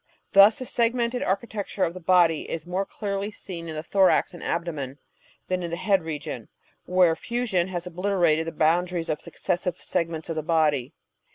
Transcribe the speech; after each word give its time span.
Thus 0.31 0.57
the 0.57 0.65
segmented 0.65 1.21
architecture 1.21 1.83
of 1.83 1.93
the 1.93 1.99
body 1.99 2.49
is 2.49 2.65
more 2.65 2.87
clearly 2.87 3.29
seen 3.29 3.69
in 3.69 3.75
the 3.75 3.83
thorax 3.83 4.33
and 4.33 4.41
abdomen 4.41 4.97
than 5.47 5.61
in 5.61 5.69
the 5.69 5.75
head 5.77 6.01
region, 6.01 6.47
where 6.87 7.15
fusion 7.15 7.67
has 7.67 7.85
obliterated 7.85 8.47
the 8.47 8.51
boundaries 8.51 9.09
of 9.09 9.19
the 9.19 9.25
successive 9.25 9.77
segments 9.77 10.27
of 10.27 10.35
the 10.37 10.41
body. 10.41 10.95